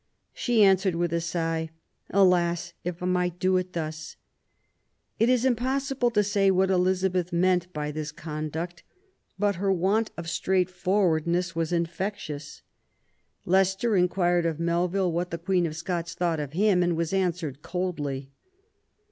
[0.33, 1.69] She answered with a sigh:
[2.09, 4.15] Alas, if I might do it thus!"
[5.19, 8.81] It is impossible to say what Elizabeth meant by this conduct;
[9.37, 12.63] but her want of straightforwardness was infectious.
[13.45, 17.61] Leicester inquired of Melville what the Queen of Scots thought of him, and was answered
[17.61, 18.31] coldly.